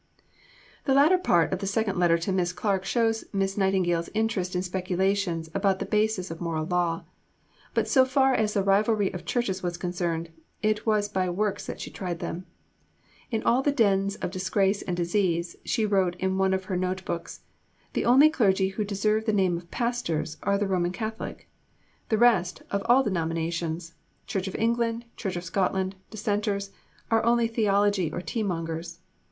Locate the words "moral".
6.41-6.65